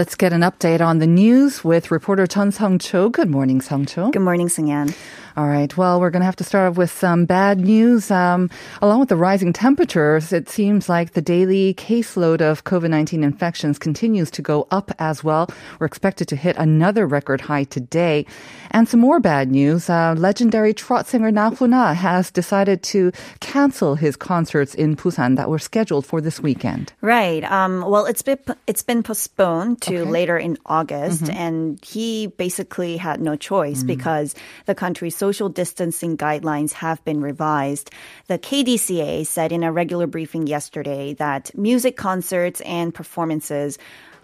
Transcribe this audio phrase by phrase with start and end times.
[0.00, 3.10] Let's get an update on the news with reporter Chun Sung Cho.
[3.10, 4.10] Good morning, Sung Cho.
[4.10, 4.96] Good morning, Sungyan.
[5.36, 5.74] All right.
[5.76, 8.10] Well, we're going to have to start off with some bad news.
[8.10, 8.50] Um,
[8.82, 14.30] along with the rising temperatures, it seems like the daily caseload of COVID-19 infections continues
[14.32, 15.48] to go up as well.
[15.78, 18.26] We're expected to hit another record high today.
[18.72, 19.88] And some more bad news.
[19.88, 25.48] Uh, legendary trot singer Na Huna has decided to cancel his concerts in Busan that
[25.48, 26.92] were scheduled for this weekend.
[27.00, 27.44] Right.
[27.44, 30.10] Um, well, it's been it's been postponed to Okay.
[30.10, 34.34] later in August, and he basically had no choice because
[34.66, 37.90] the country's social distancing guidelines have been revised.
[38.28, 43.76] The KDCA said in a regular briefing yesterday that music concerts and performances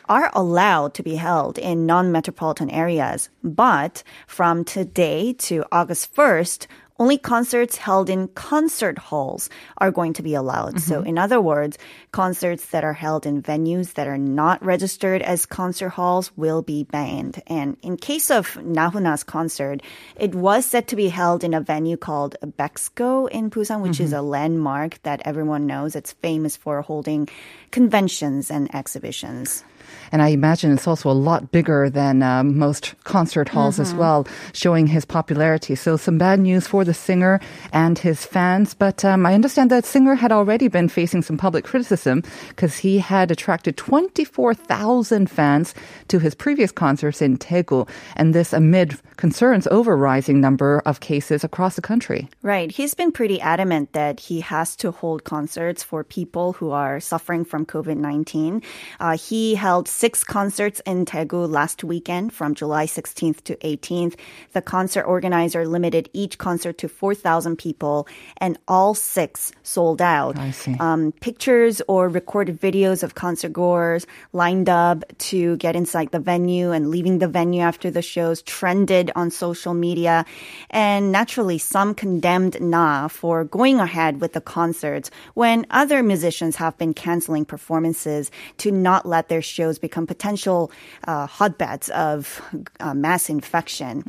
[0.08, 6.66] are allowed to be held in non-metropolitan areas, but from today to August 1st,
[6.98, 10.80] only concerts held in concert halls are going to be allowed.
[10.80, 11.08] So, mm-hmm.
[11.08, 11.78] in other words,
[12.12, 16.84] concerts that are held in venues that are not registered as concert halls will be
[16.84, 17.42] banned.
[17.46, 19.82] And in case of Nahuna's concert,
[20.16, 24.10] it was set to be held in a venue called Bexco in Busan, which is
[24.10, 24.20] mm-hmm.
[24.20, 25.96] a landmark that everyone knows.
[25.96, 27.28] It's famous for holding
[27.70, 29.64] conventions and exhibitions.
[30.12, 34.26] And I imagine it's also a lot bigger than um, most concert halls as well,
[34.52, 35.74] showing his popularity.
[35.74, 37.40] So some bad news for the singer
[37.72, 38.74] and his fans.
[38.74, 42.98] But um, I understand that singer had already been facing some public criticism because he
[42.98, 45.74] had attracted 24,000 fans
[46.08, 47.88] to his previous concerts in Daegu.
[48.16, 52.28] And this amid concerns over rising number of cases across the country.
[52.42, 52.70] Right.
[52.70, 57.44] He's been pretty adamant that he has to hold concerts for people who are suffering
[57.44, 58.62] from COVID 19.
[59.00, 64.14] Uh, he held six concerts in Daegu last weekend from July 16th to 18th.
[64.52, 70.38] The concert organizer limited each concert to 4,000 people, and all six sold out.
[70.38, 70.76] I see.
[70.78, 76.70] Um, pictures or recorded videos of concert goers lined up to get inside the venue
[76.70, 80.24] and leaving the venue after the shows trended on social media.
[80.70, 86.78] And naturally, some condemned Na for going ahead with the concerts when other musicians have
[86.78, 90.70] been canceling performances to not let their shows become potential
[91.06, 92.40] uh, hotbeds of
[92.80, 94.02] uh, mass infection.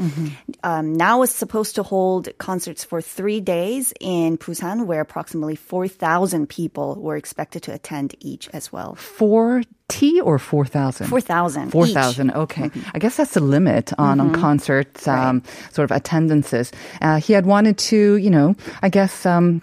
[0.63, 6.47] Um, now is supposed to hold concerts for three days in Busan, where approximately 4,000
[6.47, 8.95] people were expected to attend each as well.
[8.95, 11.07] 4T or 4,000?
[11.07, 11.72] 4,000.
[11.72, 12.31] 4,000.
[12.31, 12.69] Okay.
[12.94, 16.72] I guess that's the limit on, on concerts, um, sort of attendances.
[17.01, 19.62] Uh, he had wanted to, you know, I guess, um,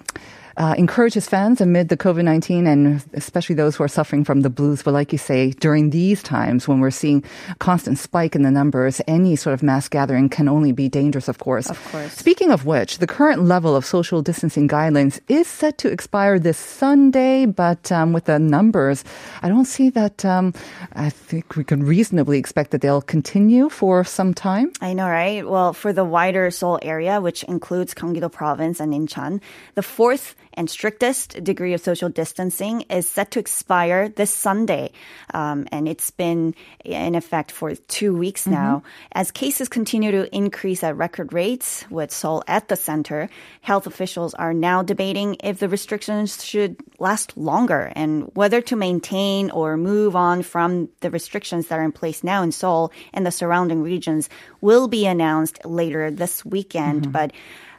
[0.56, 4.42] uh, encourage his fans amid the COVID 19 and especially those who are suffering from
[4.42, 4.82] the blues.
[4.82, 8.50] But like you say, during these times when we're seeing a constant spike in the
[8.50, 11.70] numbers, any sort of mass gathering can only be dangerous, of course.
[11.70, 12.12] Of course.
[12.12, 16.58] Speaking of which, the current level of social distancing guidelines is set to expire this
[16.58, 19.04] Sunday, but um, with the numbers,
[19.42, 20.24] I don't see that.
[20.24, 20.54] Um,
[20.92, 24.72] I think we can reasonably expect that they'll continue for some time.
[24.80, 25.48] I know, right?
[25.48, 29.40] Well, for the wider Seoul area, which includes Gyeonggi-do province and Incheon,
[29.74, 34.92] the fourth and strictest degree of social distancing is set to expire this Sunday.
[35.32, 36.54] Um, and it's been
[36.84, 38.82] in effect for two weeks now.
[39.12, 43.28] As cases continue to increase at record rates with Seoul at the center,
[43.60, 49.50] health officials are now debating if the restrictions should last longer and whether to maintain
[49.50, 53.30] or move on from the restrictions that are in place now in Seoul and the
[53.30, 54.28] surrounding regions
[54.60, 57.12] will be announced later this weekend.
[57.12, 57.32] But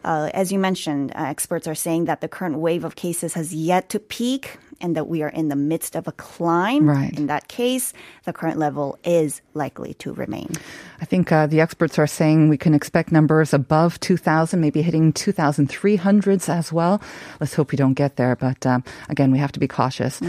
[0.06, 3.54] uh, as you mentioned, uh, experts are saying that the current wave of cases has
[3.54, 6.88] yet to peak and that we are in the midst of a climb.
[6.90, 7.18] Right.
[7.18, 7.94] In that case,
[8.26, 10.52] the current level is likely to remain.
[11.02, 15.14] I think uh, the experts are saying we can expect numbers above 2,000, maybe hitting
[15.14, 17.02] 2,300s as well.
[17.40, 18.36] Let's hope we don't get there.
[18.36, 20.22] But um, again, we have to be cautious.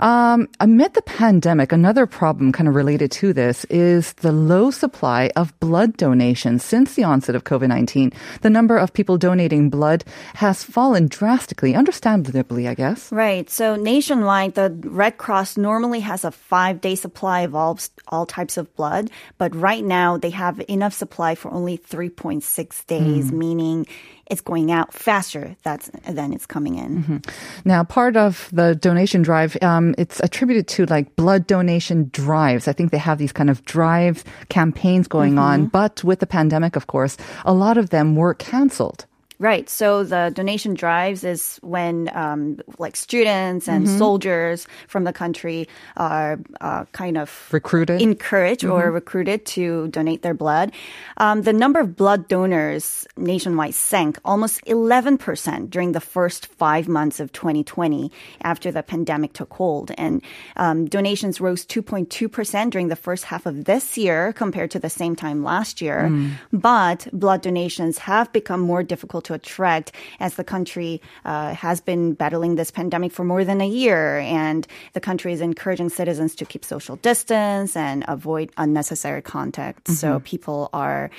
[0.00, 5.30] Um, amid the pandemic, another problem kind of related to this is the low supply
[5.36, 6.64] of blood donations.
[6.64, 8.12] Since the onset of COVID 19,
[8.42, 10.04] the number of people donating blood
[10.34, 13.10] has fallen drastically, understandably, I guess.
[13.12, 13.48] Right.
[13.50, 18.56] So nationwide, the Red Cross normally has a five day supply of all, all types
[18.56, 23.38] of blood, but right now they have enough supply for only 3.6 days, hmm.
[23.38, 23.86] meaning
[24.26, 27.02] it's going out faster that's, than it's coming in.
[27.02, 27.18] Mm-hmm.
[27.64, 32.66] Now, part of the donation drive, um, it's attributed to like blood donation drives.
[32.66, 35.68] I think they have these kind of drive campaigns going on, mm-hmm.
[35.68, 39.06] but with the pandemic, of course, a lot of them were canceled.
[39.40, 39.68] Right.
[39.68, 46.38] So the donation drives is when um, like students and soldiers from the country are
[46.60, 48.00] uh, kind of Recruited?
[48.00, 50.70] encouraged or recruited to donate their blood.
[51.16, 57.18] Um, the number of blood donors nationwide sank almost 11% during the first five months
[57.18, 59.90] of 2020 after the pandemic took hold.
[59.98, 60.22] And
[60.56, 65.16] um, donations rose 2.2% during the first half of this year compared to the same
[65.16, 66.10] time last year.
[66.52, 72.14] But blood donations have become more difficult to attract as the country uh, has been
[72.14, 74.18] battling this pandemic for more than a year.
[74.18, 79.88] And the country is encouraging citizens to keep social distance and avoid unnecessary contact.
[79.88, 81.10] So people are.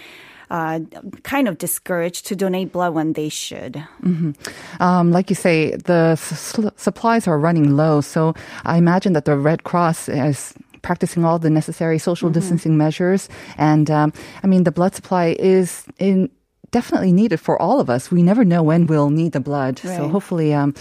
[0.52, 0.80] Uh,
[1.24, 3.82] kind of discouraged to donate blood when they should.
[4.80, 8.00] Um, like you say, the s- supplies are running low.
[8.02, 10.54] So I imagine that the Red Cross is
[10.84, 13.28] practicing all the necessary social distancing measures.
[13.58, 14.14] And um,
[14.44, 16.30] I mean, the blood supply is in
[16.76, 18.12] definitely needed for all of us.
[18.12, 19.80] We never know when we'll need the blood.
[19.80, 20.76] So hopefully, um,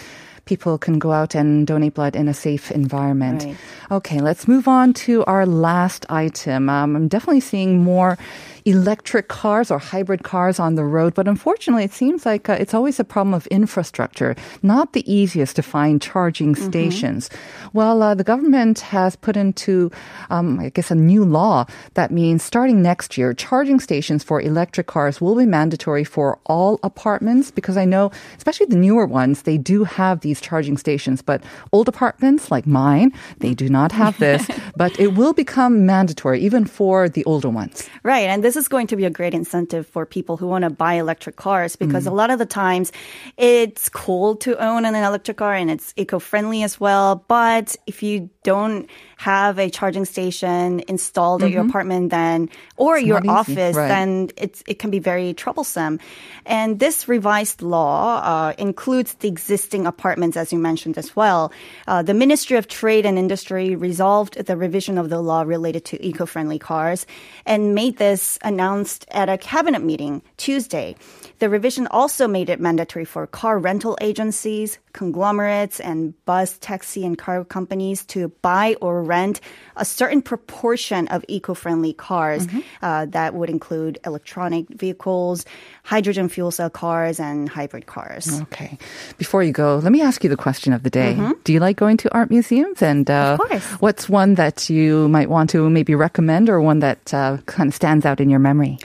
[0.45, 3.45] people can go out and donate blood in a safe environment.
[3.45, 3.57] Right.
[3.99, 6.69] Okay, let's move on to our last item.
[6.69, 8.19] Um, I'm definitely seeing more
[8.65, 12.73] electric cars or hybrid cars on the road, but unfortunately, it seems like uh, it's
[12.73, 14.35] always a problem of infrastructure.
[14.63, 17.29] Not the easiest to find charging stations.
[17.75, 19.91] Well, uh, the government has put into,
[20.31, 24.87] um, I guess, a new law that means starting next year, charging stations for electric
[24.87, 29.59] cars will be mandatory for all apartments because I know, especially the newer ones, they
[29.59, 34.49] do have these charging stations, but old apartments like mine, they do not have this,
[34.77, 37.89] but it will become mandatory even for the older ones.
[38.03, 38.29] Right.
[38.29, 40.95] And this is going to be a great incentive for people who want to buy
[40.95, 42.13] electric cars because mm-hmm.
[42.13, 42.93] a lot of the times
[43.37, 47.25] it's cool to own an electric car and it's eco friendly as well.
[47.29, 53.23] But if you don't have a charging station installed at your apartment, then, or your
[53.29, 53.89] office, Right.
[53.89, 56.01] then it's, it can be very troublesome.
[56.47, 61.53] And this revised law uh, includes the existing apartments, as you mentioned as well.
[61.87, 66.05] Uh, the Ministry of Trade and Industry resolved the revision of the law related to
[66.05, 67.07] eco-friendly cars
[67.47, 70.97] and made this announced at a cabinet meeting Tuesday.
[71.39, 77.19] The revision also made it mandatory for car rental agencies, conglomerates, and bus, taxi, and
[77.19, 79.43] car companies to buy or rent
[79.77, 82.47] a certain proportion of eco-friendly cars.
[82.81, 85.45] Uh, that would include electronic vehicles,
[85.83, 88.41] hydrogen fuel cell cars, and hybrid cars.
[88.43, 88.79] Okay.
[89.19, 91.19] Before you go, let me ask you the question of the day.
[91.45, 92.81] Do you like going to art museums?
[92.81, 93.65] And uh, Of course.
[93.83, 97.75] what's one that you might want to maybe recommend or one that uh, kind of
[97.75, 98.79] stands out in your memory?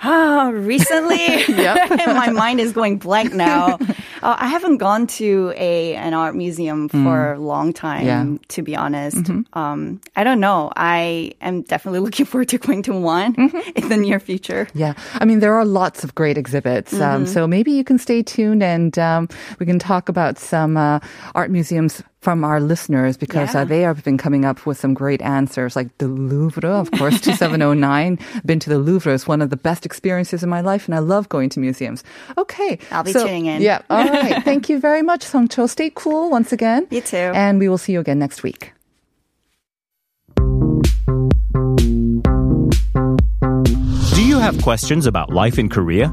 [0.00, 1.42] Ah, recently,
[2.06, 3.78] my mind is going blank now.
[4.22, 8.26] Uh, I haven't gone to a an art museum for a long time, Yeah.
[8.48, 9.30] to be honest.
[9.52, 10.70] Um, I don't know.
[10.76, 13.34] I am definitely looking forward to going to one
[13.76, 14.68] in the near future.
[14.74, 14.94] Yeah.
[15.14, 16.92] I mean, there are lots of great exhibits.
[17.00, 19.28] Um, so maybe you can stay tuned and um,
[19.58, 21.00] we can talk about some uh,
[21.34, 25.22] art museums from our listeners because uh, they have been coming up with some great
[25.22, 28.18] answers, like the Louvre, of course, 2709.
[28.44, 29.14] Been to the Louvre.
[29.14, 32.02] It's one of the best experiences in my life, and I love going to museums.
[32.36, 32.78] Okay.
[32.90, 33.62] I'll be so- tuning in.
[33.62, 33.82] Yeah.
[33.88, 34.42] All right.
[34.44, 35.66] Thank you very much, Song Cho.
[35.68, 36.86] Stay cool once again.
[36.90, 37.16] You too.
[37.16, 38.72] And we will see you again next week.
[44.14, 46.12] Do you have questions about life in Korea?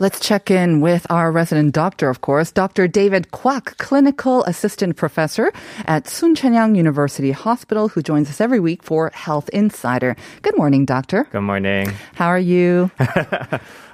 [0.00, 2.86] Let's check in with our resident doctor, of course, Dr.
[2.86, 5.52] David Kwak, clinical assistant professor
[5.86, 10.14] at Sun Soonchunhyang University Hospital, who joins us every week for Health Insider.
[10.42, 11.26] Good morning, doctor.
[11.32, 11.90] Good morning.
[12.14, 12.92] How are you?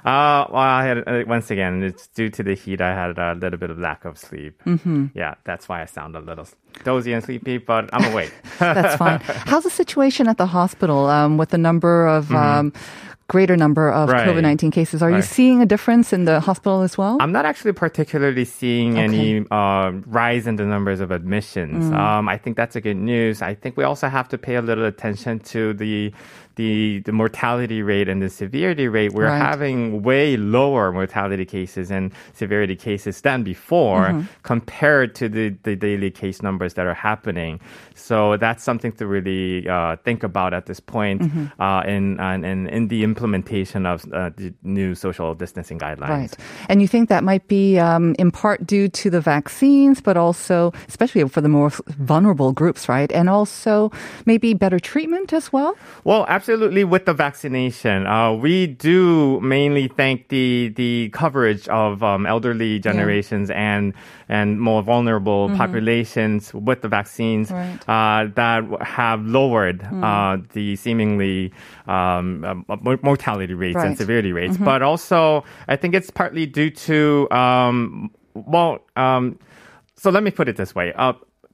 [0.05, 2.79] Uh, well, I had uh, once again, it's due to the heat.
[2.79, 4.61] I had a little bit of lack of sleep.
[4.63, 5.07] Mm-hmm.
[5.15, 6.47] Yeah, that's why I sound a little
[6.83, 8.33] dozy and sleepy, but I'm awake.
[8.59, 9.19] That's fine.
[9.23, 12.73] How's the situation at the hospital um, with the number of um,
[13.27, 14.17] greater number of Mm-hmm.
[14.17, 14.27] Right.
[14.27, 15.01] COVID nineteen cases?
[15.01, 17.17] Are you seeing a difference in the hospital as well?
[17.19, 21.91] I'm not actually particularly seeing any uh, rise in the numbers of admissions.
[21.91, 23.41] Um, I think that's a good news.
[23.41, 26.13] I think we also have to pay a little attention to the
[26.55, 29.37] the the mortality rate and the severity rate, we're Right.
[29.37, 34.21] having way lower mortality cases and severity cases than before Mm-hmm.
[34.43, 37.59] compared to the, the daily case numbers that are happening.
[37.95, 41.61] So that's something to really uh, think about at this point Mm-hmm.
[41.61, 46.09] uh, in, in in the implementation of uh, the new social distancing guidelines.
[46.09, 46.37] Right.
[46.69, 50.71] And you think that might be um, in part due to the vaccines, but also,
[50.87, 53.11] especially for the more vulnerable groups, right?
[53.11, 53.91] And also
[54.25, 55.75] maybe better treatment as well?
[56.03, 56.44] Well, absolutely.
[56.45, 62.77] Absolutely with the vaccination, uh, we do mainly thank the the coverage of um, elderly
[62.77, 63.95] generations and
[64.29, 67.79] and more vulnerable populations with the vaccines Right.
[67.89, 71.51] uh, that have lowered uh, the seemingly
[71.87, 72.63] um, um,
[73.01, 74.57] mortality rates and severity rates.
[74.57, 78.85] But also, I think it's partly due to um, well.
[78.95, 79.39] Um,
[79.95, 80.93] so let me put it this way.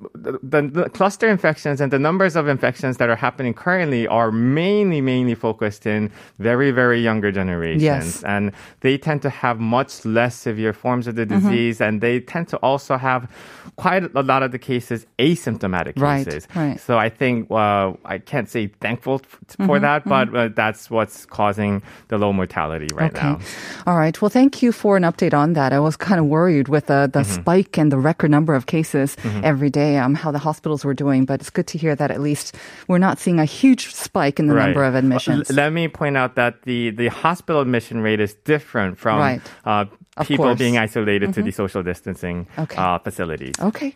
[0.02, 4.32] Uh, the, the, cluster infections and the numbers of infections that are happening currently are
[4.32, 7.84] mainly, mainly focused in very, very younger generations.
[7.84, 8.24] Yes.
[8.24, 11.50] And they tend to have much less severe forms of the Mm-hmm.
[11.50, 11.82] disease.
[11.82, 13.30] And they tend to also have
[13.76, 16.48] quite a lot of the cases asymptomatic cases.
[16.56, 16.80] right.
[16.80, 20.90] So I think, uh, I can't say thankful f- Mm-hmm, for that, but uh, that's
[20.90, 23.28] what's causing the low mortality right okay.
[23.34, 23.40] now.
[23.86, 24.20] All right.
[24.22, 25.74] Well, thank you for an update on that.
[25.74, 27.42] I was kind of worried with the, the Mm-hmm.
[27.42, 31.26] spike and the record number of cases every day, um, how the hospitals were doing.
[31.26, 32.56] But it's good to hear that at least
[32.88, 35.50] we're not seeing a huge spike in the number of admissions.
[35.52, 39.42] Let me point out that the, the hospital admission rate is different from Right.
[39.66, 39.86] uh,
[40.18, 40.56] Of people course.
[40.56, 40.64] Mm-hmm.
[40.64, 42.76] being isolated to the social distancing Okay.
[42.76, 43.56] uh, facilities.
[43.62, 43.96] Okay.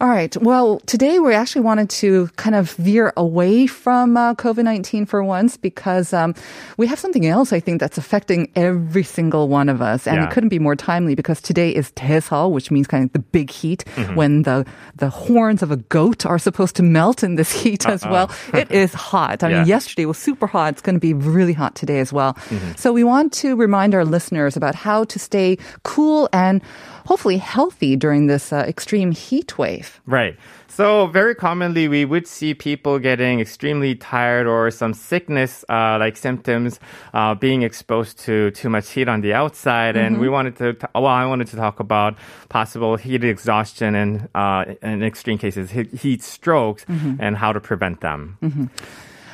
[0.00, 0.34] All right.
[0.38, 5.22] Well, today we actually wanted to kind of veer away from uh, COVID 19 for
[5.22, 6.34] once because um,
[6.78, 10.06] we have something else I think that's affecting every single one of us.
[10.06, 10.24] And Yeah.
[10.24, 13.50] it couldn't be more timely because today is Taeseo, which means kind of the big
[13.50, 14.14] heat Mm-hmm.
[14.14, 14.64] when the,
[14.96, 18.30] the horns of a goat are supposed to melt in this heat as well.
[18.54, 19.42] it is hot.
[19.42, 20.72] I mean, yesterday was super hot.
[20.72, 22.32] It's going to be really hot today as well.
[22.48, 22.72] Mm-hmm.
[22.76, 25.49] So we want to remind our listeners about how to stay
[25.82, 26.62] cool and
[27.06, 30.00] hopefully healthy during this uh, extreme heat wave.
[30.06, 30.36] Right.
[30.68, 36.16] So very commonly we would see people getting extremely tired or some sickness uh, like
[36.16, 36.78] symptoms
[37.12, 39.96] uh, being exposed to too much heat on the outside.
[39.96, 42.16] And we wanted to, t- well, I wanted to talk about
[42.48, 46.86] possible heat exhaustion and uh, in extreme cases heat, heat strokes
[47.18, 48.38] and how to prevent them.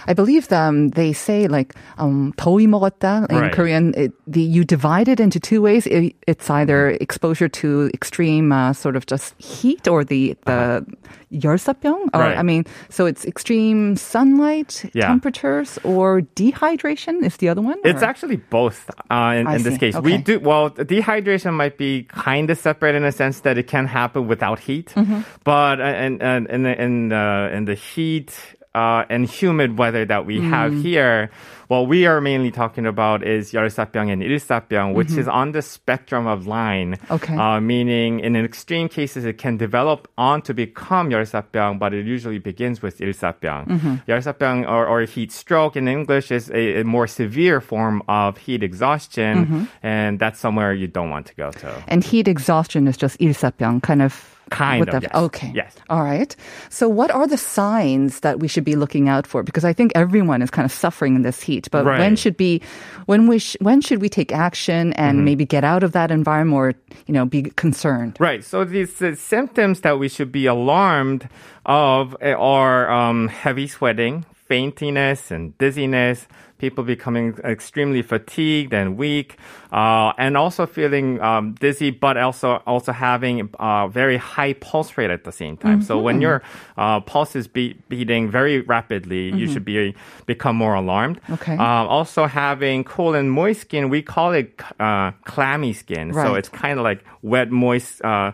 [0.07, 3.51] I believe um, they say like um, 더위 먹었다 in Right.
[3.53, 3.93] Korean.
[3.95, 5.85] It, the, you divide it into two ways.
[5.87, 10.85] It, it's either exposure to extreme uh, sort of just heat or the the
[11.31, 12.09] 열사병.
[12.13, 12.37] Or, Right.
[12.37, 15.07] I mean, so it's extreme sunlight Yeah.
[15.07, 17.77] temperatures or dehydration is the other one.
[17.83, 18.05] It's or?
[18.05, 19.79] actually both uh, in, I in this see.
[19.79, 19.95] case.
[20.01, 20.23] We Okay.
[20.23, 20.71] do well.
[20.71, 24.93] Dehydration might be kind of separate in a sense that it can happen without heat,
[24.95, 25.21] Mm-hmm.
[25.43, 28.33] but uh, in in in the, in the, in the heat
[28.75, 30.81] uh, and humid weather that we have Mm.
[30.81, 31.29] here.
[31.67, 36.27] What we are mainly talking about is 열사병 and 일사병, which is on the spectrum
[36.27, 36.95] of line.
[37.07, 37.13] Mm-hmm.
[37.15, 37.35] Okay.
[37.35, 42.39] Uh, meaning, in extreme cases, it can develop on to become 열사병, but it usually
[42.39, 43.67] begins with 일사병.
[43.67, 43.95] Mm-hmm.
[44.11, 48.63] 열사병 or, or heat stroke in English is a, a more severe form of heat
[48.63, 49.63] exhaustion, Mm-hmm.
[49.83, 51.71] and that's somewhere you don't want to go to.
[51.87, 54.27] And heat exhaustion is just 일사병, kind of.
[54.50, 55.12] Kind with of, yes.
[55.14, 55.50] Okay.
[55.54, 55.74] Yes.
[55.90, 56.34] All right.
[56.70, 59.42] So, what are the signs that we should be looking out for?
[59.42, 61.68] Because I think everyone is kind of suffering in this heat.
[61.72, 62.62] But when should be,
[63.06, 65.24] when we sh- when should we take action and Mm-hmm.
[65.24, 66.74] maybe get out of that environment or
[67.06, 68.16] you know be concerned?
[68.20, 68.44] Right.
[68.44, 71.28] So these uh, symptoms that we should be alarmed
[71.64, 76.26] of uh, are um, heavy sweating, faintiness, and dizziness.
[76.58, 79.36] People becoming extremely fatigued and weak,
[79.72, 85.10] uh, and also feeling um, dizzy, but also also having uh, very high pulse rate
[85.10, 85.82] at the same time.
[85.82, 86.42] So when your
[86.78, 89.94] uh, pulse is beat, beating very rapidly, you should be
[90.24, 91.20] become more alarmed.
[91.28, 91.56] Okay.
[91.56, 96.12] Uh, also having cool and moist skin, we call it uh, clammy skin.
[96.14, 98.32] So it's kind of like wet, moist uh, uh,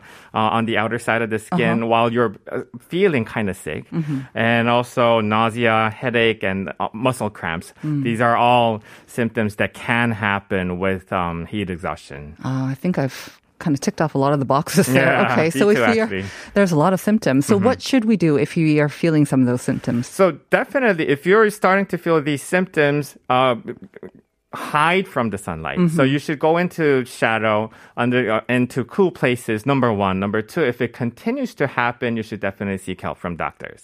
[0.56, 1.86] on the outer side of the skin Uh-huh.
[1.90, 2.36] while you're
[2.78, 3.90] feeling kind of sick.
[3.90, 4.20] Mm-hmm.
[4.34, 7.72] And also nausea, headache, and uh, muscle cramps.
[7.82, 8.12] Mm.
[8.12, 12.37] These are all symptoms that can happen with um, heat exhaustion.
[12.45, 15.07] Uh, I think I've kind of ticked off a lot of the boxes there.
[15.07, 15.49] Yeah, okay.
[15.59, 16.23] So if we are, actually.
[16.23, 16.50] Mm-hmm.
[16.52, 17.47] there's a lot of symptoms.
[17.47, 20.09] So what should we do if you are feeling some of those symptoms?
[20.09, 23.57] So definitely, if you're starting to feel these symptoms, uh,
[24.54, 25.78] hide from the sunlight.
[25.90, 29.64] So you should go into shadow, under uh, into cool places.
[29.66, 30.21] Number one.
[30.21, 33.80] Number two, if it continues to happen, you should definitely seek help from doctors.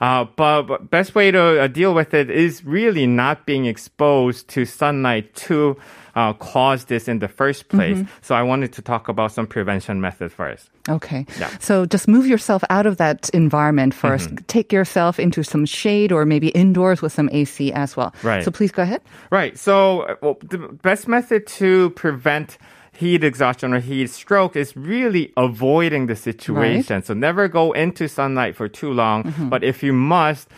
[0.00, 4.48] Uh, but, but best way to uh, deal with it is really not being exposed
[4.48, 5.76] to sunlight too
[6.16, 7.98] uh, caused this in the first place.
[8.22, 10.70] So I wanted to talk about some prevention methods first.
[10.88, 11.26] Okay.
[11.38, 11.50] Yeah.
[11.60, 14.44] So just move yourself out of that environment 1st Mm-hmm.
[14.46, 18.14] Take yourself into some shade or maybe indoors with some AC as well.
[18.22, 18.44] Right.
[18.44, 19.02] So please go ahead.
[19.30, 19.58] Right.
[19.58, 22.58] So, uh, well, the best method to prevent
[22.92, 26.96] heat exhaustion or heat stroke is really avoiding the situation.
[26.96, 27.06] Right.
[27.06, 29.34] So, never go into sunlight for too long.
[29.50, 30.48] But if you must,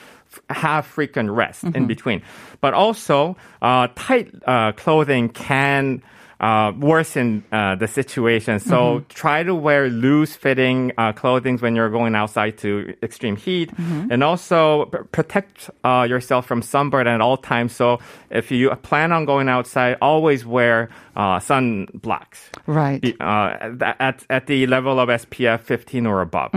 [0.50, 2.22] have frequent rest in between.
[2.60, 6.02] But also, uh, tight uh, clothing can
[6.38, 8.60] uh, worsen uh, the situation.
[8.60, 13.72] So try to wear loose fitting uh, clothing when you're going outside to extreme heat,
[14.10, 17.72] and also p- protect uh, yourself from sunburn at all times.
[17.74, 22.50] So if you plan on going outside, always wear uh, sun blocks.
[22.66, 23.00] Right.
[23.00, 26.50] Be- uh, at- at, at the level of SPF 15 or above.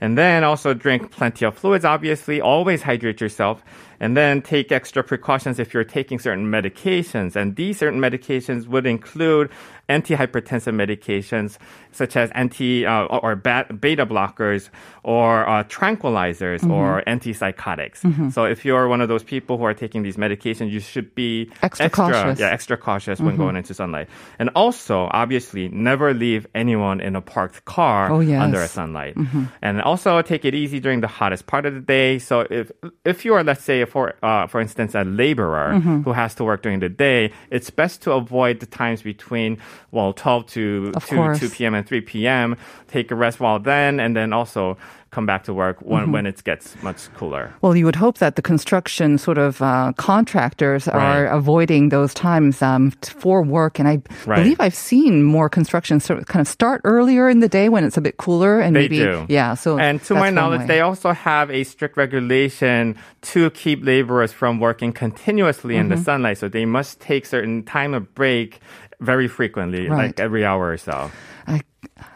[0.00, 2.40] And then also drink plenty of fluids, obviously.
[2.40, 3.62] Always hydrate yourself.
[3.98, 7.34] And then take extra precautions if you're taking certain medications.
[7.34, 9.50] And these certain medications would include
[9.88, 11.58] antihypertensive medications
[11.92, 14.68] such as anti uh, or beta blockers
[15.02, 18.32] or uh, tranquilizers or antipsychotics.
[18.32, 21.50] So if you're one of those people who are taking these medications, you should be
[21.62, 22.40] Extra cautious.
[22.40, 24.08] Yeah, extra cautious when going into sunlight.
[24.38, 28.42] And also, obviously, never leave anyone in a parked car Oh, yes.
[28.42, 29.16] under a sunlight.
[29.62, 32.18] And also take it easy during the hottest part of the day.
[32.18, 32.70] So if
[33.04, 36.62] if you are, let's say, for uh, for instance, a laborer who has to work
[36.62, 39.58] during the day, it's best to avoid the times between
[39.90, 41.40] well 12 to Of 2, course.
[41.40, 41.74] 2 p.m.
[41.74, 42.56] and 3 p.m.
[42.88, 44.76] Take a rest while then, and then also
[45.16, 47.44] come back to work when, when it gets much cooler.
[47.62, 52.60] Well, you would hope that the construction sort of uh, contractors are avoiding those times
[52.60, 52.90] um,
[53.22, 53.78] for work.
[53.80, 53.96] And I
[54.28, 54.36] Right.
[54.42, 57.82] believe I've seen more construction sort of kind of start earlier in the day when
[57.88, 58.60] it's a bit cooler.
[58.60, 59.24] And They maybe, do.
[59.28, 59.54] yeah.
[59.56, 60.66] So, and to my knowledge, way.
[60.76, 62.96] they also have a strict regulation
[63.32, 65.96] to keep laborers from working continuously in Mm-hmm.
[65.96, 66.36] the sunlight.
[66.38, 68.60] So they must take certain time of break
[69.00, 70.06] very frequently, Right.
[70.12, 71.10] like every hour or so.
[71.46, 71.60] I,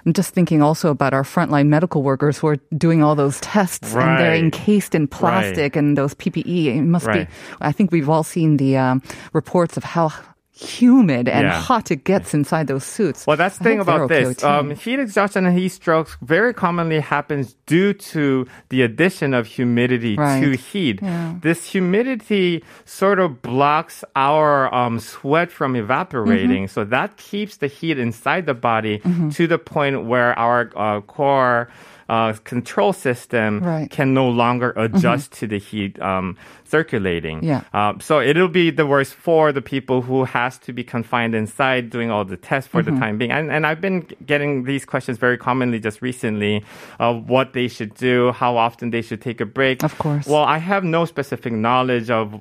[0.07, 3.95] I'm just thinking also about our frontline medical workers who are doing all those tests
[3.95, 6.67] and they're encased in plastic and those PPE.
[6.77, 7.29] It must Right.
[7.29, 10.13] be, I think we've all seen the um, reports of how
[10.61, 11.61] humid and Yeah.
[11.61, 13.27] hot it gets inside those suits.
[13.27, 14.45] Well, that's the thing about this.
[14.45, 20.17] Um, heat exhaustion and heat strokes very commonly happens due to the addition of humidity
[20.17, 21.01] to heat.
[21.03, 21.35] Yeah.
[21.41, 26.75] This humidity sort of blocks our um, sweat from evaporating, Mm-hmm.
[26.75, 29.01] so that keeps the heat inside the body
[29.33, 31.69] to the point where our uh, core.
[32.11, 33.87] Uh, control system Right.
[33.87, 33.95] Mm-hmm.
[33.95, 36.35] can no longer adjust to the heat um,
[36.71, 37.43] circulating.
[37.45, 37.63] Yeah.
[37.73, 41.91] Um, so it'll be the worst for the people who has to be confined inside
[41.91, 42.95] doing all the tests for Mm-hmm.
[42.95, 43.31] the time being.
[43.33, 46.65] And, and I've been getting these questions very commonly just recently
[46.99, 49.83] of what they should do, how often they should take a break.
[49.83, 50.27] Of course.
[50.27, 52.33] Well, I have no specific knowledge of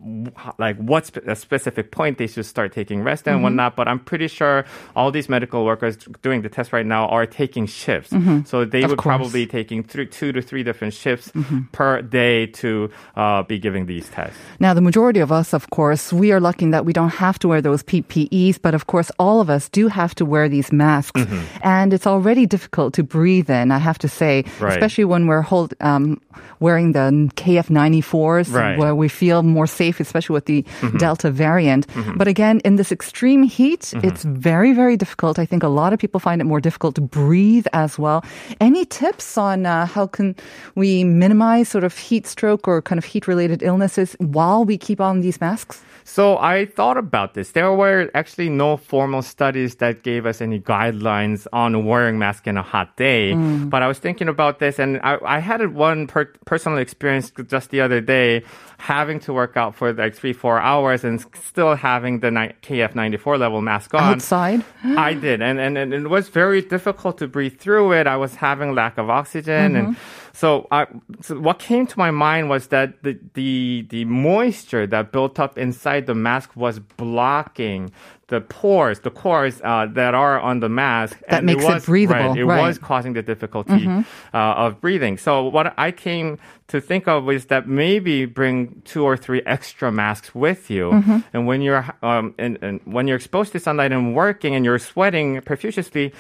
[0.58, 3.44] like what spe- a specific point they should start taking rest and Mm-hmm.
[3.44, 4.66] whatnot, but I'm pretty sure
[4.96, 8.12] all these medical workers doing the test right now are taking shifts.
[8.12, 8.86] So they Mm-hmm.
[8.86, 9.18] Of would course.
[9.18, 11.60] probably taking three, two to three different shifts Mm-hmm.
[11.72, 14.19] per day to uh, be giving these tests.
[14.60, 17.48] Now, the majority of us, of course, we are lucky that we don't have to
[17.48, 21.22] wear those PPEs, but of course, all of us do have to wear these masks.
[21.22, 21.42] Mm-hmm.
[21.64, 24.74] And it's already difficult to breathe in, I have to say, Right.
[24.74, 26.20] especially when we're hold, um,
[26.60, 28.72] wearing the KF94s, Right.
[28.74, 28.80] Mm-hmm.
[28.82, 30.66] where we feel more safe, especially with the
[30.98, 31.88] Delta variant.
[32.18, 35.40] But again, in this extreme heat, it's very, very difficult.
[35.40, 38.24] I think a lot of people find it more difficult to breathe as well.
[38.60, 40.36] Any tips on uh, how can
[40.76, 45.00] we minimize sort of heat stroke or kind of heat related illnesses while we keep
[45.02, 45.84] on these masks?
[46.10, 47.52] So I thought about this.
[47.52, 52.58] There were actually no formal studies that gave us any guidelines on wearing mask in
[52.58, 53.34] a hot day.
[53.34, 53.70] Hmm.
[53.70, 57.70] But I was thinking about this, and I, I had one per- personal experience just
[57.70, 58.44] the other day,
[58.80, 63.38] having to work out for like three, four hours, and still having the ni- KF94
[63.38, 64.16] level mask on.
[64.16, 64.66] Outside?
[64.84, 68.08] I did, and, and and it was very difficult to breathe through it.
[68.08, 70.29] I was having lack of oxygen, and mm-hmm.
[70.34, 70.88] So, I,
[71.22, 75.58] so what came to my mind was that the the the moisture that built up
[75.58, 77.92] inside the mask was blocking
[78.28, 81.20] the pores, the pores uh, that are on the mask.
[81.28, 82.68] That and makes it was, breathable, Right, it right.
[82.68, 85.18] was causing the difficulty uh, of breathing.
[85.18, 86.38] So what I came
[86.68, 91.48] to think of was that maybe bring two or three extra masks with you, and
[91.48, 95.42] when you're um, and, and when you're exposed to sunlight and working and you're sweating
[95.42, 96.14] profusely,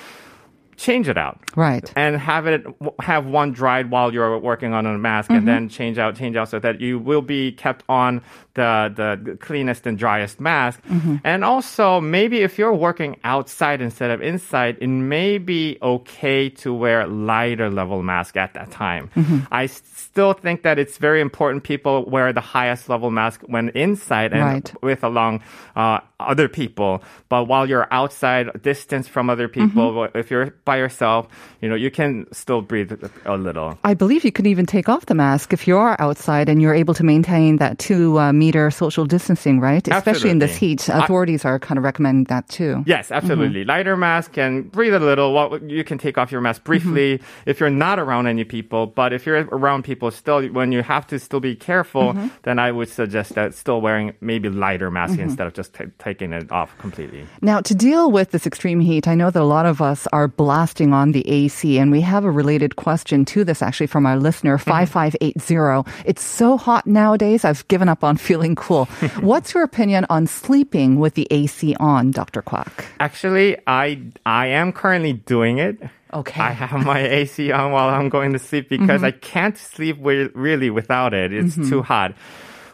[0.79, 1.37] change it out.
[1.55, 1.91] Right.
[1.95, 2.65] and have it
[3.01, 5.45] have one dried while you're working on a mask and mm-hmm.
[5.47, 8.21] then change out change out so that you will be kept on
[8.53, 10.81] the the cleanest and driest mask.
[10.83, 11.17] Mm-hmm.
[11.23, 16.73] And also maybe if you're working outside instead of inside it may be okay to
[16.73, 19.09] wear lighter level mask at that time.
[19.15, 19.39] Mm-hmm.
[19.51, 24.31] I still think that it's very important people wear the highest level mask when inside
[24.33, 24.73] and Right.
[24.81, 25.41] with a long
[25.75, 27.03] uh, other people.
[27.29, 30.17] But while you're outside, distance from other people, Mm-hmm.
[30.17, 31.27] if you're by yourself,
[31.61, 32.91] you know, you can still breathe
[33.25, 33.77] a little.
[33.83, 36.73] I believe you can even take off the mask if you are outside and you're
[36.73, 39.87] able to maintain that two uh, meter social distancing, right?
[39.87, 40.79] Especially in this heat.
[40.81, 41.01] Absolutely.
[41.01, 42.83] I- Authorities are kind of recommending that too.
[42.85, 43.63] Yes, absolutely.
[43.65, 45.33] Lighter mask and breathe a little.
[45.33, 48.85] Well, you can take off your mask briefly if you're not around any people.
[48.87, 52.71] But if you're around people, still, when you have to still be careful, then I
[52.71, 56.75] would suggest that still wearing maybe lighter mask instead of just ta taking it off
[56.79, 57.27] completely.
[57.41, 60.27] Now, to deal with this extreme heat, I know that a lot of us are
[60.27, 64.17] blasting on the AC, and we have a related question to this actually from our
[64.17, 64.69] listener, mm-hmm.
[64.69, 66.09] 5580.
[66.09, 68.85] It's so hot nowadays, I've given up on feeling cool.
[69.21, 72.41] What's your opinion on sleeping with the AC on, Dr.
[72.41, 72.85] Kwak?
[72.99, 75.77] Actually, I I am currently doing it.
[76.11, 76.41] Okay.
[76.41, 79.05] I have my AC on while I'm going to sleep because mm-hmm.
[79.05, 81.29] I can't sleep really without it.
[81.31, 81.69] It's mm-hmm.
[81.69, 82.17] too hot.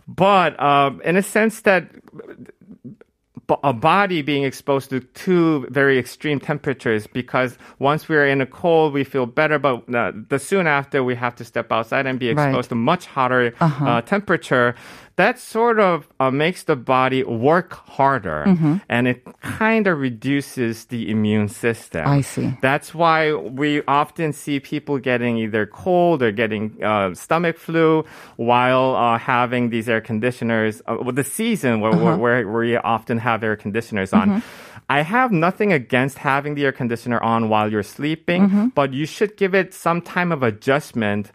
[0.08, 1.90] But um, in a sense that
[3.64, 8.92] a body being exposed to two very extreme temperatures because once we're in a cold
[8.94, 12.34] we feel better but uh, the soon after we have to step outside and be
[12.34, 12.48] Right.
[12.48, 14.74] exposed to much hotter uh, temperature
[15.18, 18.76] that sort of uh, makes the body work harder Mm-hmm.
[18.90, 22.52] and it kind of reduces the immune system I see.
[22.62, 28.04] that's why we often see people getting either cold or getting uh, stomach flu
[28.36, 30.82] while uh, having these air conditioners.
[30.88, 32.18] Uh, with the season where, Uh-huh.
[32.18, 34.30] where, where we often have air conditioners on.
[34.30, 34.40] Mm-hmm.
[34.90, 38.68] I have nothing against having the air conditioner on while you're sleeping, Mm-hmm.
[38.76, 41.32] but you should give it some time of adjustment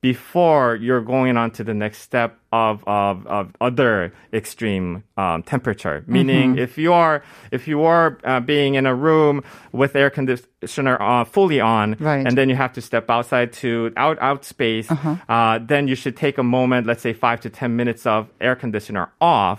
[0.00, 5.98] before you're going on to the next step of of, of other extreme um, temperature.
[6.06, 6.64] Meaning, Mm-hmm.
[6.66, 7.16] if you are
[7.56, 12.26] if you are uh, being in a room with air conditioner uh, fully on, Right.
[12.26, 15.16] and then you have to step outside to out out space, Uh-huh.
[15.36, 18.56] uh, then you should take a moment, let's say five to ten minutes of air
[18.64, 19.58] conditioner off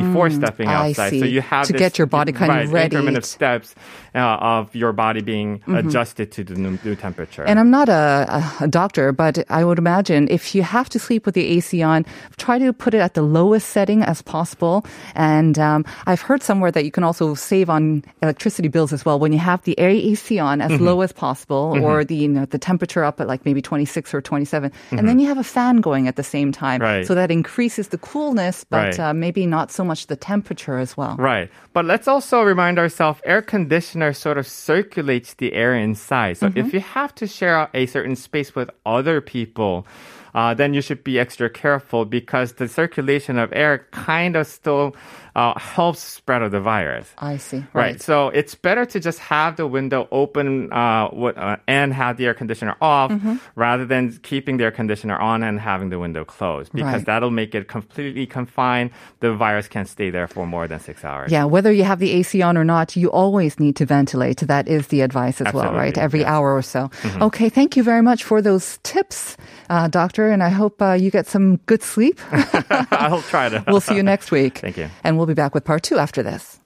[0.00, 0.88] before stepping Mm-hmm.
[0.88, 1.12] Outside.
[1.22, 3.20] So you have To this- get your body kind of right, of ready.
[3.36, 3.68] steps
[4.14, 5.50] uh, of your body being
[5.80, 7.44] adjusted to the new, new temperature.
[7.50, 8.04] And I'm not a,
[8.60, 12.04] a doctor, but I would imagine if you have to sleep with the AC on,
[12.36, 14.84] try to put it at the lowest setting as possible.
[15.14, 19.18] And um, I've heard somewhere that you can also save on electricity bills as well
[19.18, 20.84] when you have the air AC on as Mm-hmm.
[20.84, 24.20] low as possible, or the you know the temperature up at like maybe 26 or
[24.22, 26.82] 27, and then you have a fan going at the same time, Mm-hmm.
[26.98, 27.06] Right.
[27.06, 29.00] so that increases the coolness, but Right.
[29.00, 31.16] uh, maybe not so much the temperature as well.
[31.18, 31.50] Right.
[31.72, 36.38] But let's also remind ourselves air conditioner sort of circulates the air inside.
[36.38, 39.86] So if you have to share a certain space with other people,
[40.34, 44.96] uh, then you should be extra careful because the circulation of air kind of still
[45.34, 47.08] uh, helps spread of the virus.
[47.18, 47.64] I see.
[47.72, 48.00] Right.
[48.00, 52.34] So it's better to just have the window open uh, uh, and have the air
[52.34, 53.36] conditioner off Mm-hmm.
[53.56, 57.04] rather than keeping the air conditioner on and having the window closed because Right.
[57.06, 58.90] that'll make it completely confined.
[59.20, 61.30] The virus can't stay there for more than six hours.
[61.32, 64.38] Yeah, whether you have the AC on or not, you always need to ventilate.
[64.40, 65.96] That is the advice as well, right?
[65.98, 66.28] Every yes.
[66.28, 66.90] hour or so.
[67.20, 69.36] Okay, thank you very much for those tips,
[69.70, 72.20] uh, doctor, and I hope uh, you get some good sleep.
[72.90, 73.64] I'll try to.
[73.68, 74.58] we'll see you next week.
[74.58, 74.88] Thank you.
[75.04, 76.61] And we'll be back with part two after this.